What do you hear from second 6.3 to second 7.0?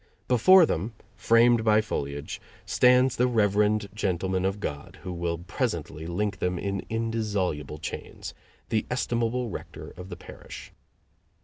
them in